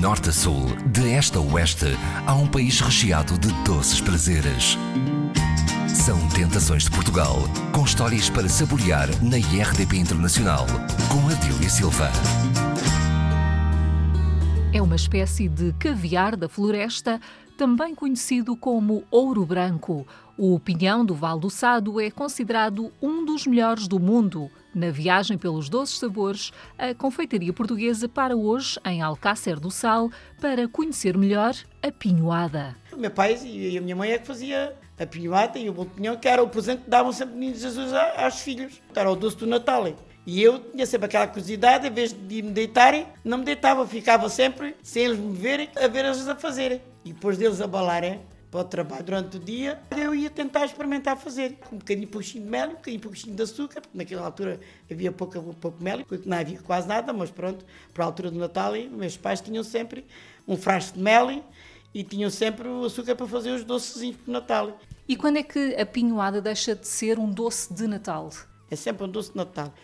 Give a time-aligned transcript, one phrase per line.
[0.00, 1.94] norte a sul, de este a oeste,
[2.26, 4.78] há um país recheado de doces prazeres.
[5.86, 7.36] São Tentações de Portugal,
[7.70, 10.64] com histórias para saborear na IRDP Internacional,
[11.12, 12.08] com Adília Silva.
[14.72, 17.20] É uma espécie de caviar da floresta,
[17.58, 20.06] também conhecido como ouro branco.
[20.34, 24.50] O pinhão do Val do Sado é considerado um dos melhores do mundo.
[24.72, 30.68] Na viagem pelos doces sabores, a confeitaria portuguesa para hoje em Alcácer do Sal para
[30.68, 32.76] conhecer melhor a pinhoada.
[32.92, 35.88] O meu pai e a minha mãe é que fazia a pinhoada e o bolo
[35.88, 38.80] de pinhão, que era o presente que davam sempre meninos Jesus aos filhos.
[38.94, 39.92] Era o doce do Natal.
[40.24, 44.28] E eu tinha sempre aquela curiosidade, em vez de me deitarem, não me deitava, ficava
[44.28, 46.80] sempre, sem eles me verem, a ver eles a fazerem.
[47.04, 51.56] E depois deles abalarem para o trabalho durante o dia, eu ia tentar experimentar fazer.
[51.72, 55.40] Um bocadinho pouquinho de mel, um bocadinho pouquinho de açúcar, porque naquela altura havia pouco,
[55.54, 57.64] pouco mel, não havia quase nada, mas pronto,
[57.94, 60.04] para a altura do Natal, meus pais tinham sempre
[60.48, 61.44] um frasco de mel
[61.94, 64.80] e tinham sempre o açúcar para fazer os docezinhos para o Natal.
[65.08, 68.30] E quando é que a pinhoada deixa de ser um doce de Natal?
[68.70, 69.74] É sempre um doce de Natal,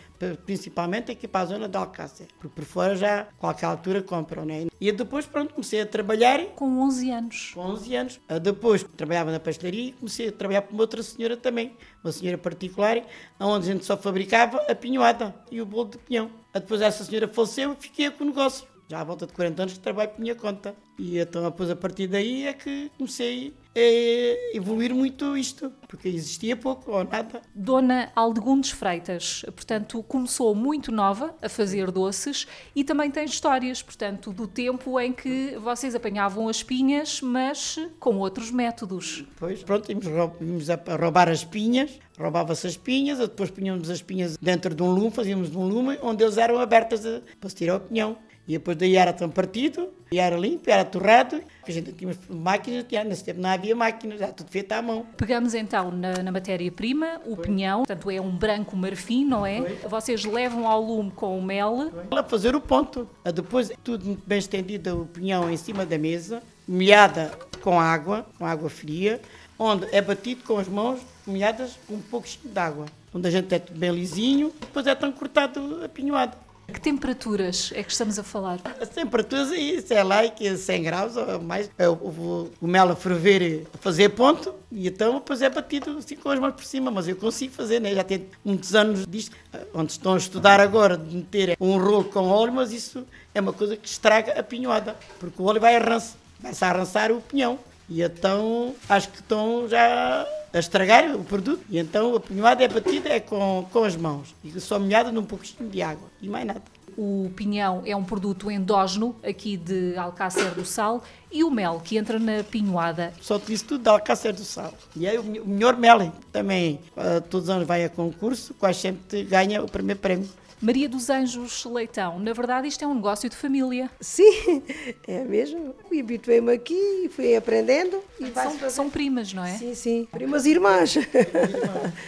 [0.45, 4.67] principalmente aqui para a zona de Alcácer, porque por fora já, qualquer altura, compram, né?
[4.79, 6.39] E depois, pronto, comecei a trabalhar.
[6.55, 7.51] Com 11 anos.
[7.53, 8.19] Com 11 anos.
[8.41, 12.37] Depois, trabalhava na pastelaria e comecei a trabalhar para uma outra senhora também, uma senhora
[12.37, 13.01] particular,
[13.39, 16.31] onde a gente só fabricava a pinhoada e o bolo de pinhão.
[16.53, 18.65] Depois essa senhora faleceu e fiquei com o negócio.
[18.89, 20.73] Já à volta de 40 anos que trabalho por minha conta.
[20.97, 26.55] E então, depois, a partir daí, é que comecei a evoluir muito isto, porque existia
[26.57, 27.41] pouco ou nada.
[27.53, 34.33] Dona Aldegundes Freitas, portanto, começou muito nova a fazer doces e também tem histórias, portanto,
[34.33, 39.23] do tempo em que vocês apanhavam as pinhas, mas com outros métodos.
[39.37, 44.73] Pois, pronto, íamos a roubar as pinhas, roubava-se as pinhas, depois punhamos as pinhas dentro
[44.73, 47.01] de um lume, fazíamos de um lume, onde eles eram abertas
[47.39, 48.17] para se tirar o pinhão.
[48.47, 51.41] E depois daí era tão partido, e era limpo, era torrado.
[51.67, 55.05] A gente tinha máquinas, nesse tempo não havia máquinas, era tudo feito à mão.
[55.17, 59.59] Pegamos então na, na matéria-prima, o pinhão, portanto é um branco marfim, não é?
[59.89, 61.91] Vocês levam ao lume com o mel.
[62.09, 63.09] Para fazer o ponto.
[63.33, 68.69] Depois, tudo bem estendido, o pinhão em cima da mesa, molhada com água, com água
[68.69, 69.19] fria,
[69.59, 72.85] onde é batido com as mãos molhadas com um pouquinho de água.
[73.13, 76.46] Onde a gente é tudo bem lisinho, depois é tão cortado a pinhoada.
[76.67, 78.59] Que temperaturas é que estamos a falar?
[78.79, 79.49] As temperaturas,
[79.85, 81.71] sei lá, que 100 graus ou mais.
[81.77, 86.29] Eu vou o mel a ferver, fazer ponto, e então depois é batido assim com
[86.29, 86.91] as mãos por cima.
[86.91, 87.95] Mas eu consigo fazer, né?
[87.95, 89.35] já tenho muitos anos disto.
[89.73, 93.53] Onde estão a estudar agora de meter um rolo com óleo, mas isso é uma
[93.53, 97.59] coisa que estraga a pinhoada, porque o óleo vai arrançar, vai-se arrançar o pinhão.
[97.89, 101.63] E então acho que estão já a estragar o produto.
[101.69, 105.23] E então a pinhoada é batida é com, com as mãos e só molhada num
[105.23, 106.61] pouquinho de água e mais nada.
[106.97, 111.95] O pinhão é um produto endógeno aqui de Alcácer do Sal e o mel que
[111.95, 113.13] entra na pinhoada.
[113.21, 114.73] Só utilizo tudo de Alcácer do Sal.
[114.95, 116.79] E é o melhor mel também.
[116.97, 120.27] Uh, todos os anos vai a concurso, quase sempre ganha o primeiro prémio.
[120.59, 123.89] Maria dos Anjos Leitão, na verdade isto é um negócio de família.
[124.01, 124.63] Sim,
[125.07, 125.75] é mesmo.
[125.91, 128.01] E habituei-me aqui e fui aprendendo.
[128.19, 129.55] E são, são, primas, não é?
[129.55, 130.07] Sim, sim.
[130.11, 130.97] Primas irmãs.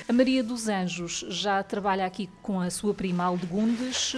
[0.08, 4.14] A Maria dos Anjos já trabalha aqui com a sua prima Aldegundes?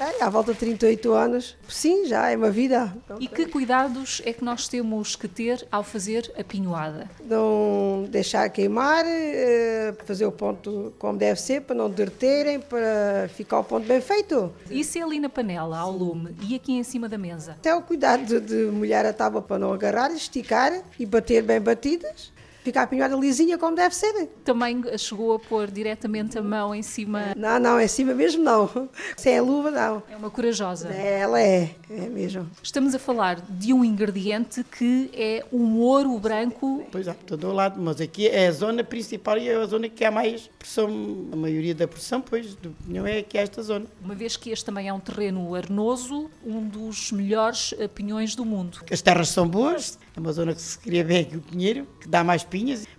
[0.00, 1.56] É, à volta de 38 anos.
[1.68, 2.96] Sim, já é uma vida.
[3.20, 7.10] E que cuidados é que nós temos que ter ao fazer a pinhoada?
[7.24, 13.60] Não deixar queimar, eh, fazer o ponto como deve ser, para não derreterem, para ficar
[13.60, 14.52] o ponto bem feito.
[14.70, 17.52] Isso é ali na panela, ao lume, e aqui em cima da mesa?
[17.52, 21.60] Até o cuidado de, de molhar a tábua para não agarrar, esticar e bater bem
[21.60, 22.32] batidas
[22.66, 24.28] ficar a pinhada lisinha como deve ser.
[24.44, 27.32] Também chegou a pôr diretamente a mão em cima?
[27.36, 28.88] Não, não, em cima mesmo não.
[29.16, 30.02] Sem a luva, não.
[30.10, 30.88] É uma corajosa.
[30.88, 32.50] Ela é, é mesmo.
[32.60, 36.84] Estamos a falar de um ingrediente que é um ouro branco.
[36.90, 40.04] Pois é, todo lado, mas aqui é a zona principal e é a zona que
[40.04, 40.88] há mais pressão,
[41.32, 43.86] a maioria da pressão, pois, do pinhão é aqui esta zona.
[44.02, 48.80] Uma vez que este também é um terreno arenoso, um dos melhores pinhões do mundo.
[48.90, 52.08] As terras são boas, é uma zona que se cria bem aqui o pinheiro, que
[52.08, 52.42] dá mais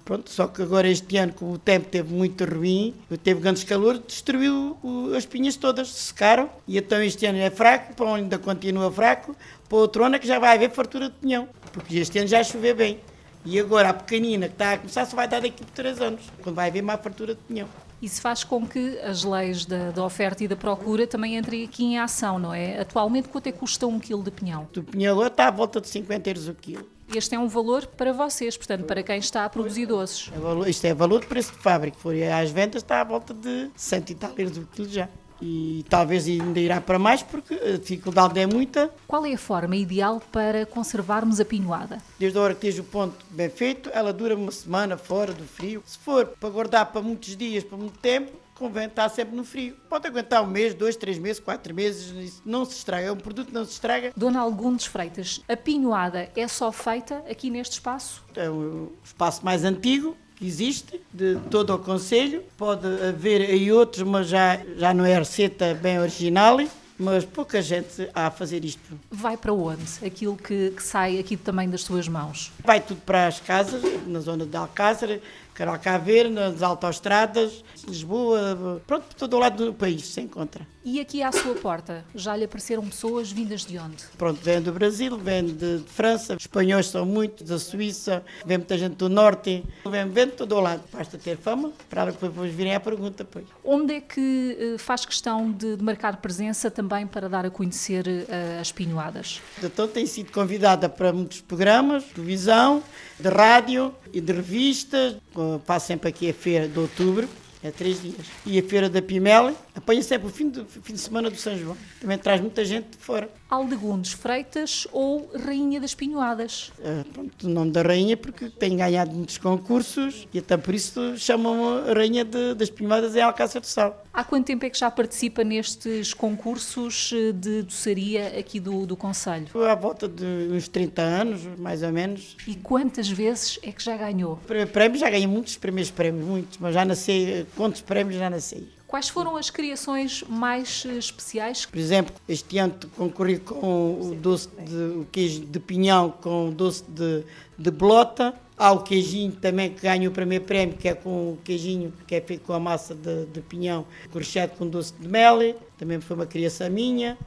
[0.03, 2.93] Pronto, só que agora este ano, como o tempo teve muito ruim,
[3.23, 4.77] teve grandes calor, destruiu
[5.15, 6.49] as pinhas todas, secaram.
[6.67, 9.35] E então este ano é fraco, para onde ainda continua fraco,
[9.67, 12.43] para outro ano é que já vai haver fartura de pinhão, porque este ano já
[12.43, 12.99] choveu bem.
[13.45, 16.21] E agora a pequenina que está a começar só vai dar daqui por 3 anos,
[16.41, 17.67] quando vai haver má fartura de pinhão.
[18.01, 21.83] Isso faz com que as leis da, da, oferta e da procura também entrem aqui
[21.83, 22.79] em ação, não é?
[22.79, 24.67] Atualmente, quanto é que custa um quilo de pinhão?
[24.75, 26.96] O pinhão agora está à volta de 50 euros o quilo.
[27.15, 30.29] Este é um valor para vocês, portanto, para quem está a produzir doces.
[30.35, 31.97] É valor, isto é valor de preço de fábrica.
[31.97, 35.07] For às vendas está à volta de 100 e tal euros o quilo já.
[35.41, 38.91] e talvez ainda irá para mais porque a dificuldade é muita.
[39.07, 41.99] Qual é a forma ideal para conservarmos a pinhoada?
[42.19, 45.45] Desde a hora que esteja o ponto bem feito, ela dura uma semana fora do
[45.45, 45.81] frio.
[45.85, 49.75] Se for para guardar para muitos dias, para muito tempo, convém estar sempre no frio.
[49.87, 53.07] Pode aguentar um mês, dois, três meses, quatro meses, não se estraga.
[53.07, 54.11] É um produto que não se estraga.
[54.15, 58.25] Dona Algundes Freitas, a pinhoada é só feita aqui neste espaço?
[58.35, 62.43] É o espaço mais antigo que existe de todo o Conselho.
[62.55, 66.59] Pode haver aí outros, mas já, já não é receita bem original.
[66.99, 68.99] Mas pouca gente há a fazer isto.
[69.11, 69.83] Vai para onde?
[70.03, 72.51] Aquilo que, que sai aqui também das suas mãos?
[72.63, 75.21] Vai tudo para as casas, na zona de Alcácer,
[75.53, 80.67] Caralcaveira, nas autoestradas, Lisboa, pronto, por todo o lado do país se encontra.
[80.89, 84.05] E aqui à sua porta, já lhe apareceram pessoas vindas de onde?
[84.17, 88.77] Pronto, vem do Brasil, vem de, França, os espanhóis são muitos, da Suíça, vem muita
[88.77, 90.81] gente do Norte, vem, vem de todo o lado.
[90.93, 93.27] Basta ter fama para depois virem à pergunta.
[93.29, 93.43] Pois.
[93.65, 98.07] Onde é que eh, faz questão de, de marcar presença também para dar a conhecer
[98.07, 99.41] uh, as pinhoadas?
[99.61, 102.81] Então tem sido convidada para muitos programas, de televisão,
[103.19, 105.17] de rádio e de revistas.
[105.65, 107.27] Passo sempre aqui a feira de outubro,
[107.63, 108.27] é três dias.
[108.45, 111.57] E a feira da Pimela, apanha sempre o fim de, fim de semana do São
[111.57, 111.77] João.
[111.99, 113.29] Também traz muita gente de fora.
[113.49, 116.71] Aldegundes Freitas ou Rainha das Pinhoadas?
[116.83, 121.17] É, pronto, o nome da Rainha porque tem ganhado muitos concursos e até por isso
[121.17, 124.03] chamam a Rainha de, das Pinhoadas em Alcácer do Sal.
[124.17, 128.97] Há quanto tempo é que já participa nestes concursos eh, de doçaria aqui do, do
[128.97, 129.45] Conselho?
[129.63, 132.35] À volta de uns 30 anos, mais ou menos.
[132.47, 134.39] E quantas vezes é que já ganhou?
[134.73, 138.67] Prémios, já ganhei muitos primeiros prémios, muitos, mas já nasci, quantos prémios já nasci?
[138.87, 141.65] Quais foram as criações mais eh, especiais?
[141.65, 146.51] Por exemplo, este ano concorri com o doce de o queijo de pinhão com o
[146.51, 147.23] doce de,
[147.57, 148.33] de bolota.
[148.57, 152.15] Há o queijinho também que ganha o primeiro prémio, que é com o queijinho que
[152.15, 155.39] é feito com a massa de, de pinhão, recheado com doce de mel.
[155.77, 157.17] Também foi uma criação minha.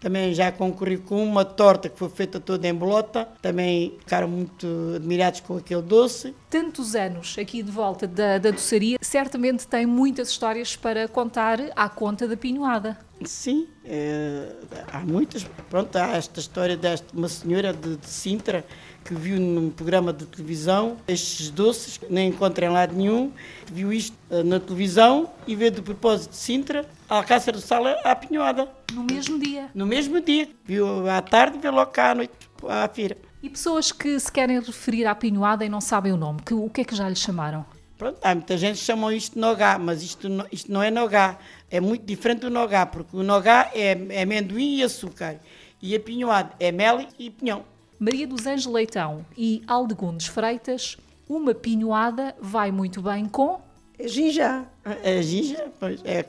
[0.00, 3.28] Também já concorri com uma torta que foi feita toda em bolota.
[3.42, 6.34] Também ficaram muito admirados com aquele doce.
[6.48, 11.88] Tantos anos aqui de volta da, da doçaria, certamente tem muitas histórias para contar à
[11.88, 13.07] conta da pinhoada.
[13.24, 14.52] Sim, é,
[14.92, 15.44] há muitas.
[15.68, 18.64] Pronto, há esta história desta uma senhora de, de Sintra
[19.04, 23.32] que viu num programa de televisão estes doces, que nem encontra em lado nenhum,
[23.66, 28.14] viu isto uh, na televisão e vê de propósito de Sintra, Alcácer do Sal à
[28.14, 28.68] Pinhoada.
[28.92, 29.70] No mesmo dia?
[29.74, 30.48] No mesmo dia.
[30.64, 32.32] Viu à tarde e vê logo cá à noite
[32.68, 33.16] à feira.
[33.42, 36.68] E pessoas que se querem referir à Pinhoada e não sabem o nome, que, o
[36.68, 37.64] que é que já lhe chamaram?
[37.98, 41.36] Pronto, há muita gente que chamam isto de nogá, mas isto, isto não é nogá.
[41.68, 45.36] É muito diferente do nogá, porque o nogá é, é amendoim e açúcar.
[45.82, 47.64] E a pinhoada é mel e pinhão.
[47.98, 50.96] Maria dos Anjos Leitão e Aldegundes Freitas,
[51.28, 53.60] uma pinhoada vai muito bem com...
[53.98, 54.64] Ginja.
[54.84, 56.22] A ginja, pois, é,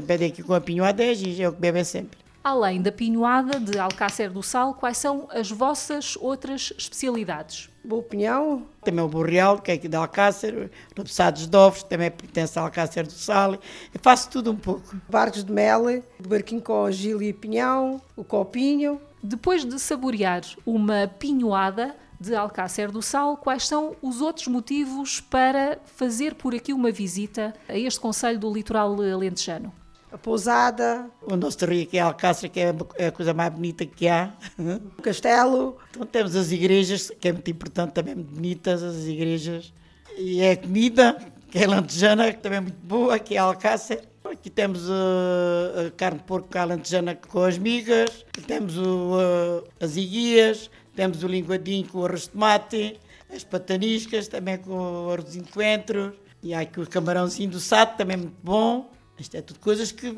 [0.00, 2.18] pede aqui com a pinhoada é a ginja, é o que bebem sempre.
[2.42, 7.70] Além da pinhoada de Alcácer do Sal, quais são as vossas outras especialidades?
[7.86, 8.66] Bom pinhão.
[8.82, 13.06] Também o borreal, que é aqui de Alcácer, repousados de ovos, também pertence a Alcácer
[13.06, 13.52] do Sal.
[13.52, 14.96] Eu faço tudo um pouco.
[15.08, 19.00] Barcos de mel, barquinho com gil e pinhão, o copinho.
[19.22, 25.78] Depois de saborear uma pinhoada de Alcácer do Sal, quais são os outros motivos para
[25.84, 29.72] fazer por aqui uma visita a este Conselho do Litoral Alentejano?
[30.16, 31.10] A pousada.
[31.20, 32.74] O nosso rio que é Alcácer, que é
[33.06, 34.32] a coisa mais bonita que há.
[34.98, 35.76] O castelo.
[35.90, 39.74] Então temos as igrejas, que é muito importante, também muito bonitas as igrejas.
[40.16, 41.18] E é a comida,
[41.50, 44.04] que é lantejana, que também é muito boa, que é Alcácer.
[44.24, 49.98] Aqui temos uh, a carne de porco alentejana com as migas, temos o, uh, as
[49.98, 52.98] iguias, temos o linguadinho com o arroz de tomate,
[53.30, 57.98] as pataniscas também com o arrozinho de coentro, e há aqui o camarãozinho do sato,
[57.98, 58.95] também muito bom.
[59.18, 60.16] Isto é tudo coisas que,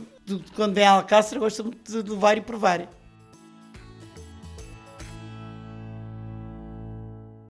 [0.57, 2.89] quando vem a Alcácer, gosto muito de levar e provar.